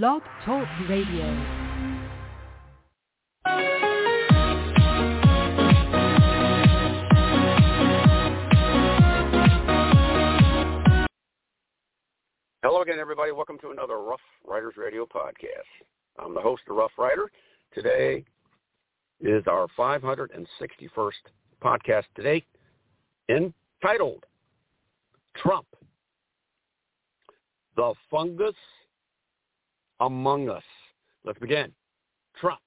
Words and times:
Blog 0.00 0.22
Talk 0.46 0.66
Radio. 0.88 1.26
Hello 12.62 12.80
again, 12.80 12.98
everybody. 12.98 13.32
Welcome 13.32 13.58
to 13.58 13.70
another 13.70 13.98
Rough 13.98 14.18
Riders 14.46 14.72
Radio 14.78 15.04
podcast. 15.04 15.36
I'm 16.18 16.32
the 16.32 16.40
host 16.40 16.62
of 16.70 16.76
Rough 16.76 16.92
Rider. 16.96 17.30
Today 17.74 18.24
is 19.20 19.44
our 19.46 19.66
561st 19.78 21.12
podcast 21.62 22.04
today, 22.16 22.42
entitled 23.28 24.24
Trump, 25.36 25.66
the 27.76 27.92
fungus 28.10 28.54
among 30.02 30.48
us. 30.48 30.62
Let's 31.24 31.38
begin. 31.38 31.72
Trump 32.38 32.60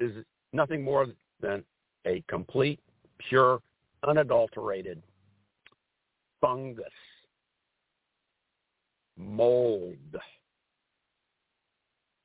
is 0.00 0.12
nothing 0.52 0.82
more 0.82 1.06
than 1.40 1.64
a 2.06 2.22
complete, 2.28 2.80
pure, 3.18 3.60
unadulterated 4.06 5.02
fungus. 6.40 6.84
Mold, 9.16 9.96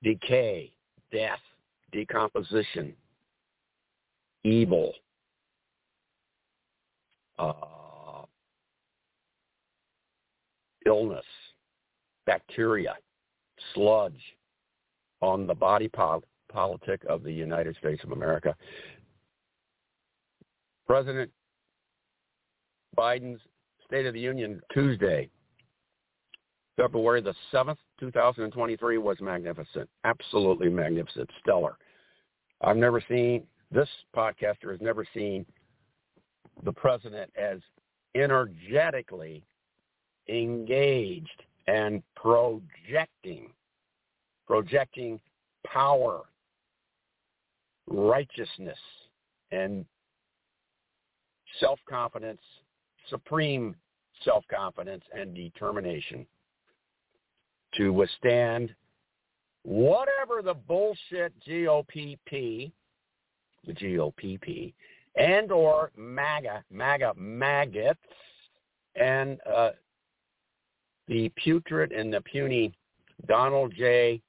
decay, 0.02 0.72
death, 1.12 1.40
decomposition, 1.92 2.94
evil, 4.44 4.94
uh, 7.38 8.24
illness, 10.86 11.26
bacteria, 12.26 12.96
sludge 13.74 14.22
on 15.22 15.48
the 15.48 15.54
body 15.54 15.88
pol- 15.88 16.24
politic 16.52 17.04
of 17.10 17.24
the 17.24 17.32
United 17.32 17.76
States 17.78 18.04
of 18.04 18.12
America. 18.12 18.56
President 20.88 21.32
Biden's 22.98 23.42
State 23.86 24.06
of 24.06 24.14
the 24.14 24.20
Union 24.20 24.62
Tuesday 24.74 25.30
February 26.78 27.22
the 27.22 27.34
7th, 27.54 27.78
2023 28.00 28.98
was 28.98 29.18
magnificent. 29.22 29.90
Absolutely 30.04 30.70
magnificent. 30.70 31.30
Stellar. 31.40 31.78
I've 32.62 32.78
never 32.78 33.02
seen, 33.08 33.44
this 33.72 33.90
podcaster 34.16 34.72
has 34.72 34.82
never 34.82 35.06
seen 35.14 35.46
the 36.64 36.74
president 36.74 37.32
as 37.38 37.60
energetically 38.16 39.44
engaged 40.28 41.44
and 41.68 42.04
projecting, 42.16 43.52
projecting 44.48 45.20
power, 45.66 46.22
righteousness, 47.88 48.78
and 49.52 49.86
self-confidence, 51.60 52.42
supreme 53.10 53.76
self-confidence 54.24 55.04
and 55.18 55.36
determination 55.36 56.26
to 57.76 57.92
withstand 57.92 58.74
whatever 59.64 60.42
the 60.44 60.54
bullshit 60.54 61.34
GOPP, 61.48 62.72
the 63.66 63.74
GOPP, 63.74 64.74
and 65.16 65.52
or 65.52 65.92
MAGA, 65.98 66.64
MAGA 66.70 67.14
maggots, 67.18 68.00
and 68.96 69.40
uh, 69.52 69.72
the 71.08 71.32
putrid 71.36 71.92
and 71.92 72.14
the 72.14 72.22
puny 72.22 72.74
Donald 73.28 73.74
J. 73.76 74.22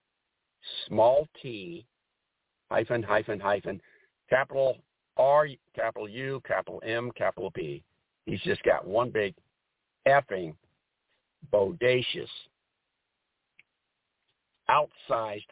Small 0.88 1.28
T, 1.40 1.86
hyphen, 2.70 3.02
hyphen, 3.02 3.38
hyphen, 3.38 3.80
capital 4.28 4.78
R, 5.16 5.46
capital 5.74 6.08
U, 6.08 6.42
capital 6.46 6.82
M, 6.84 7.10
capital 7.16 7.50
P. 7.50 7.82
He's 8.26 8.40
just 8.40 8.62
got 8.64 8.86
one 8.86 9.10
big 9.10 9.34
effing 10.06 10.54
bodacious 11.52 12.28
outsized 14.68 15.46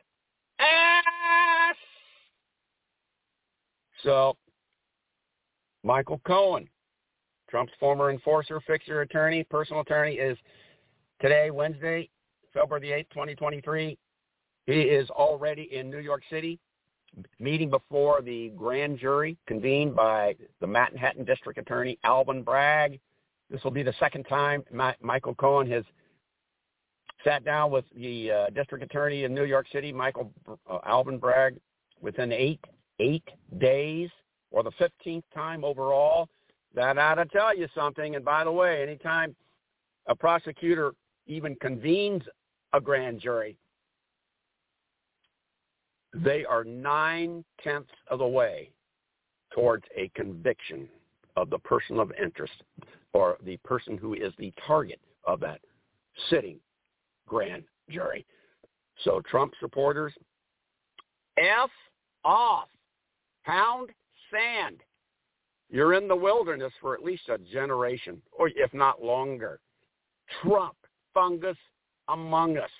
ass. 0.58 1.76
So, 4.02 4.36
Michael 5.82 6.20
Cohen, 6.26 6.68
Trump's 7.48 7.72
former 7.78 8.10
enforcer, 8.10 8.60
fixer 8.66 9.02
attorney, 9.02 9.44
personal 9.44 9.82
attorney, 9.82 10.14
is 10.14 10.36
today, 11.20 11.50
Wednesday, 11.50 12.08
February 12.52 12.88
the 12.88 12.94
8th, 12.94 13.10
2023. 13.10 13.98
He 14.66 14.72
is 14.72 15.10
already 15.10 15.68
in 15.72 15.90
New 15.90 15.98
York 15.98 16.22
City, 16.30 16.58
meeting 17.38 17.70
before 17.70 18.22
the 18.22 18.50
grand 18.56 18.98
jury 18.98 19.36
convened 19.46 19.94
by 19.94 20.34
the 20.60 20.66
Manhattan 20.66 21.24
District 21.24 21.58
Attorney 21.58 21.98
Alvin 22.04 22.42
Bragg. 22.42 22.98
This 23.50 23.62
will 23.62 23.70
be 23.70 23.82
the 23.82 23.94
second 23.98 24.24
time 24.24 24.64
Michael 25.00 25.34
Cohen 25.34 25.70
has 25.70 25.84
sat 27.24 27.44
down 27.44 27.70
with 27.70 27.84
the 27.96 28.30
uh, 28.30 28.46
district 28.50 28.84
attorney 28.84 29.24
in 29.24 29.34
New 29.34 29.44
York 29.44 29.66
City, 29.72 29.92
Michael 29.92 30.32
uh, 30.70 30.78
Alvin 30.84 31.18
Bragg, 31.18 31.56
within 32.00 32.32
eight 32.32 32.60
eight 33.00 33.24
days, 33.58 34.08
or 34.50 34.62
the 34.62 34.70
15th 34.72 35.24
time 35.34 35.64
overall. 35.64 36.28
That 36.74 36.98
ought 36.98 37.16
to 37.16 37.26
tell 37.26 37.56
you 37.56 37.68
something. 37.74 38.16
And 38.16 38.24
by 38.24 38.44
the 38.44 38.52
way, 38.52 38.82
anytime 38.82 39.34
a 40.06 40.14
prosecutor 40.14 40.92
even 41.26 41.56
convenes 41.56 42.22
a 42.72 42.80
grand 42.80 43.20
jury, 43.20 43.56
they 46.12 46.44
are 46.44 46.64
nine 46.64 47.44
tenths 47.62 47.90
of 48.08 48.18
the 48.20 48.26
way 48.26 48.70
towards 49.52 49.84
a 49.96 50.08
conviction 50.14 50.88
of 51.36 51.50
the 51.50 51.58
person 51.58 51.98
of 51.98 52.12
interest 52.20 52.62
or 53.12 53.36
the 53.44 53.56
person 53.58 53.96
who 53.96 54.14
is 54.14 54.32
the 54.38 54.52
target 54.66 55.00
of 55.24 55.40
that 55.40 55.60
sitting 56.30 56.58
grand 57.26 57.64
jury. 57.90 58.24
So 59.02 59.20
Trump 59.28 59.54
supporters, 59.60 60.12
F 61.36 61.70
off. 62.24 62.68
Pound 63.44 63.90
sand. 64.30 64.80
You're 65.68 65.94
in 65.94 66.08
the 66.08 66.16
wilderness 66.16 66.72
for 66.80 66.94
at 66.94 67.04
least 67.04 67.28
a 67.28 67.36
generation, 67.36 68.22
or 68.32 68.48
if 68.48 68.72
not 68.72 69.02
longer. 69.02 69.60
Trump, 70.42 70.76
fungus 71.14 71.56
among 72.08 72.58
us. 72.58 72.70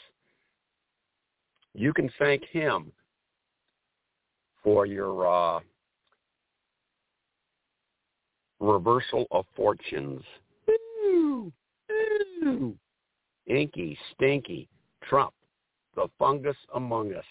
You 1.74 1.92
can 1.92 2.10
thank 2.18 2.44
him 2.44 2.92
for 4.62 4.84
your 4.86 5.26
uh, 5.26 5.60
reversal 8.60 9.26
of 9.30 9.46
fortunes. 9.56 10.22
Ooh, 10.68 11.52
ooh 12.44 12.76
inky, 13.46 13.96
stinky 14.12 14.68
Trump, 15.02 15.34
the 15.94 16.08
fungus 16.18 16.56
among 16.74 17.14
us. 17.14 17.24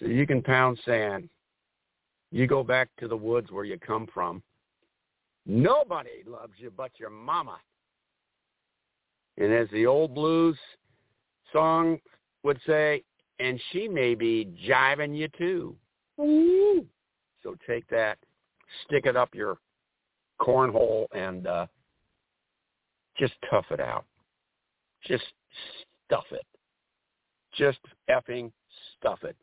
So 0.00 0.06
you 0.06 0.26
can 0.26 0.42
pound 0.42 0.78
sand. 0.84 1.28
You 2.30 2.46
go 2.46 2.64
back 2.64 2.88
to 2.98 3.08
the 3.08 3.16
woods 3.16 3.50
where 3.50 3.64
you 3.64 3.78
come 3.78 4.08
from. 4.12 4.42
Nobody 5.46 6.24
loves 6.26 6.54
you 6.56 6.72
but 6.74 6.90
your 6.98 7.10
mama. 7.10 7.58
And 9.38 9.52
as 9.52 9.68
the 9.70 9.86
old 9.86 10.14
blues 10.14 10.56
song 11.52 11.98
would 12.42 12.60
say, 12.66 13.02
and 13.40 13.60
she 13.72 13.88
may 13.88 14.14
be 14.14 14.54
jiving 14.66 15.16
you 15.16 15.28
too. 15.36 15.76
Ooh. 16.20 16.86
So 17.42 17.56
take 17.66 17.86
that, 17.88 18.18
stick 18.84 19.06
it 19.06 19.16
up 19.16 19.34
your 19.34 19.58
cornhole, 20.40 21.06
and 21.12 21.46
uh, 21.46 21.66
just 23.18 23.34
tough 23.50 23.66
it 23.70 23.80
out. 23.80 24.04
Just 25.04 25.24
stuff 26.06 26.24
it. 26.30 26.46
Just 27.56 27.78
effing 28.08 28.50
stuff 28.98 29.22
it. 29.22 29.36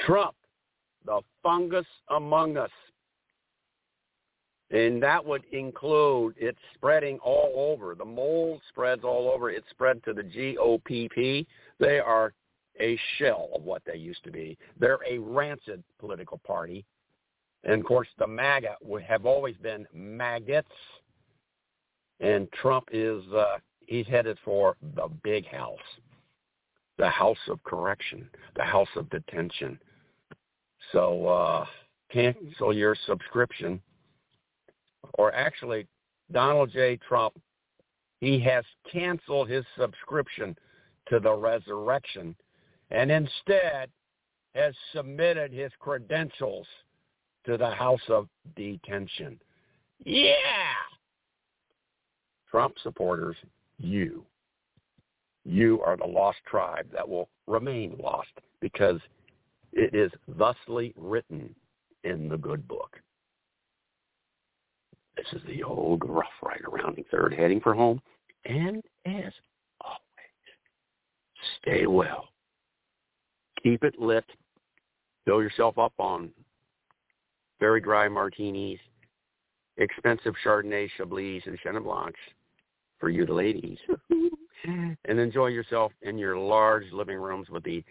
Trump, 0.00 0.34
the 1.04 1.20
fungus 1.42 1.86
among 2.10 2.56
us. 2.56 2.70
And 4.72 5.02
that 5.02 5.24
would 5.24 5.44
include 5.52 6.34
it's 6.38 6.58
spreading 6.74 7.18
all 7.18 7.52
over. 7.54 7.94
The 7.94 8.04
mold 8.04 8.62
spreads 8.70 9.04
all 9.04 9.30
over. 9.30 9.50
It 9.50 9.64
spread 9.70 10.02
to 10.04 10.14
the 10.14 10.22
GOPP. 10.22 11.46
They 11.78 12.00
are 12.00 12.32
a 12.80 12.98
shell 13.18 13.50
of 13.54 13.62
what 13.64 13.82
they 13.84 13.96
used 13.96 14.24
to 14.24 14.30
be. 14.30 14.56
They're 14.80 15.00
a 15.08 15.18
rancid 15.18 15.84
political 15.98 16.38
party. 16.38 16.86
And 17.64 17.80
of 17.80 17.86
course, 17.86 18.08
the 18.18 18.26
MAGA 18.26 18.76
have 19.06 19.26
always 19.26 19.56
been 19.58 19.86
maggots. 19.92 20.72
And 22.20 22.50
Trump 22.52 22.88
is 22.92 23.22
uh, 23.32 23.58
he's 23.86 24.06
headed 24.06 24.38
for 24.44 24.76
the 24.94 25.08
big 25.22 25.46
house, 25.46 25.78
the 26.96 27.08
house 27.08 27.36
of 27.48 27.62
correction, 27.64 28.28
the 28.56 28.64
house 28.64 28.88
of 28.96 29.10
detention. 29.10 29.78
So 30.92 31.26
uh, 31.26 31.66
cancel 32.10 32.72
your 32.72 32.96
subscription. 33.06 33.82
Or 35.22 35.32
actually, 35.36 35.86
Donald 36.32 36.72
J. 36.72 36.96
Trump, 36.96 37.40
he 38.20 38.40
has 38.40 38.64
canceled 38.90 39.48
his 39.48 39.64
subscription 39.78 40.56
to 41.06 41.20
the 41.20 41.32
resurrection 41.32 42.34
and 42.90 43.08
instead 43.08 43.88
has 44.56 44.74
submitted 44.92 45.52
his 45.52 45.70
credentials 45.78 46.66
to 47.46 47.56
the 47.56 47.70
house 47.70 48.02
of 48.08 48.26
detention. 48.56 49.38
Yeah! 50.04 50.32
Trump 52.50 52.74
supporters, 52.82 53.36
you. 53.78 54.24
You 55.44 55.82
are 55.82 55.96
the 55.96 56.04
lost 56.04 56.38
tribe 56.50 56.88
that 56.92 57.08
will 57.08 57.28
remain 57.46 57.96
lost 58.02 58.32
because 58.58 58.98
it 59.72 59.94
is 59.94 60.10
thusly 60.36 60.92
written 60.96 61.54
in 62.02 62.28
the 62.28 62.38
good 62.38 62.66
book. 62.66 62.91
This 65.16 65.26
is 65.32 65.42
the 65.46 65.62
old 65.62 66.02
Rough 66.06 66.26
Rider 66.42 66.68
rounding 66.70 67.04
third 67.10 67.34
heading 67.34 67.60
for 67.60 67.74
home. 67.74 68.00
And 68.44 68.82
as 69.06 69.32
always, 69.80 70.00
stay 71.60 71.86
well. 71.86 72.28
Keep 73.62 73.84
it 73.84 73.98
lit. 74.00 74.24
Fill 75.24 75.42
yourself 75.42 75.78
up 75.78 75.92
on 75.98 76.30
very 77.60 77.80
dry 77.80 78.08
martinis, 78.08 78.80
expensive 79.76 80.34
Chardonnay, 80.44 80.88
Chablis, 80.96 81.42
and 81.46 81.58
Chenin 81.64 81.84
Blancs 81.84 82.18
for 82.98 83.08
you 83.08 83.24
the 83.24 83.32
ladies. 83.32 83.78
and 84.64 85.18
enjoy 85.18 85.48
yourself 85.48 85.92
in 86.02 86.18
your 86.18 86.36
large 86.36 86.90
living 86.92 87.18
rooms 87.18 87.48
with 87.50 87.62
the 87.64 87.84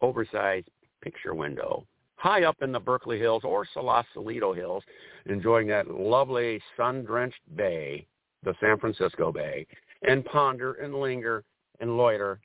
oversized 0.00 0.68
picture 1.02 1.34
window 1.34 1.84
high 2.20 2.44
up 2.44 2.56
in 2.60 2.70
the 2.70 2.78
Berkeley 2.78 3.18
Hills 3.18 3.42
or 3.44 3.66
Sausalito 3.72 4.52
Hills, 4.52 4.84
enjoying 5.26 5.66
that 5.68 5.90
lovely 5.90 6.60
sun-drenched 6.76 7.40
bay, 7.56 8.06
the 8.44 8.54
San 8.60 8.78
Francisco 8.78 9.32
Bay, 9.32 9.66
and 10.06 10.24
ponder 10.26 10.74
and 10.74 10.94
linger 10.94 11.44
and 11.80 11.96
loiter 11.96 12.38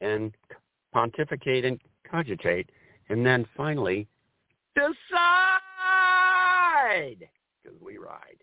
and 0.00 0.32
pontificate 0.92 1.64
and 1.66 1.78
cogitate, 2.10 2.70
and 3.10 3.24
then 3.24 3.46
finally 3.56 4.06
decide, 4.74 4.96
because 7.62 7.78
we 7.84 7.98
ride. 7.98 8.42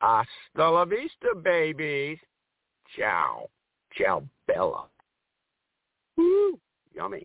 Hasta 0.00 0.70
la 0.70 0.86
vista, 0.86 1.34
babies. 1.42 2.18
Ciao. 2.96 3.50
Ciao, 3.92 4.22
Bella. 4.46 4.86
Woo, 6.16 6.58
yummy. 6.94 7.24